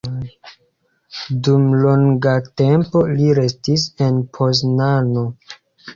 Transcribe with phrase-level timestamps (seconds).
[1.47, 5.29] Dum longa tempo li restis en Poznano.